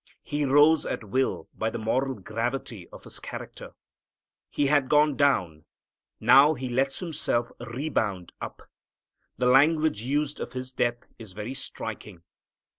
[0.23, 3.75] He rose at will by the moral gravity of His character.
[4.49, 5.65] He had gone down,
[6.19, 8.63] now He lets Himself rebound up.
[9.37, 12.23] The language used of His death is very striking.